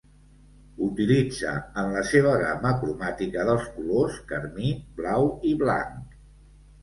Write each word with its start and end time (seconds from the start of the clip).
Utilitza 0.85 1.51
en 1.81 1.89
la 1.97 2.01
seva 2.11 2.31
gamma 2.43 2.71
cromàtica 2.79 3.45
dels 3.49 3.67
colors 3.75 4.17
carmí, 4.31 4.71
blau 5.01 5.29
i 5.51 5.55
blanc. 5.63 6.17